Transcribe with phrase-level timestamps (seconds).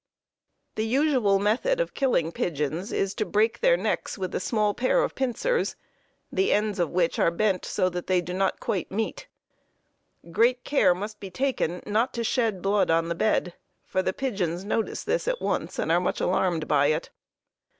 [0.73, 5.03] The usual method of killing pigeons is to break their necks with a small pair
[5.03, 5.75] of pincers,
[6.31, 9.27] the ends of which are bent so that they do not quite meet.
[10.31, 13.53] Great care must be taken not to shed blood on the bed,
[13.85, 17.11] for the pigeons notice this at once and are much alarmed by it.